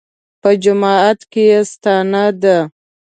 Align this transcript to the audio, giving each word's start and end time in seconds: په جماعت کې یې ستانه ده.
په 0.41 0.49
جماعت 0.63 1.19
کې 1.31 1.43
یې 1.51 1.59
ستانه 1.71 2.23
ده. 2.41 2.57